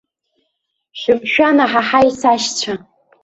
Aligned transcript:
Шәымшәан, 0.99 1.57
аҳаҳаи, 1.65 2.09
сашьцәа! 2.19 2.73